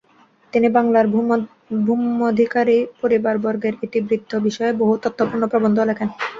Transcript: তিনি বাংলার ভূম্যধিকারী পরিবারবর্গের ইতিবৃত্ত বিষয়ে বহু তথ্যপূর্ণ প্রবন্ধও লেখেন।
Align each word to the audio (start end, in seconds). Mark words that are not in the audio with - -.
তিনি 0.53 0.67
বাংলার 0.77 1.05
ভূম্যধিকারী 1.85 2.77
পরিবারবর্গের 3.01 3.73
ইতিবৃত্ত 3.83 4.31
বিষয়ে 4.47 4.73
বহু 4.81 4.93
তথ্যপূর্ণ 5.03 5.43
প্রবন্ধও 5.47 5.89
লেখেন। 5.89 6.09